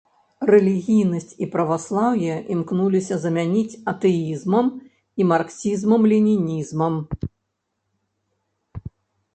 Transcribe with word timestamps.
Рэлігійнасць 0.49 1.33
і 1.45 1.47
праваслаўе 1.55 2.33
імкнуліся 2.55 3.15
замяніць 3.25 3.79
атэізмам 3.93 4.73
і 5.21 5.29
марксізмам-ленінізмам. 5.35 6.93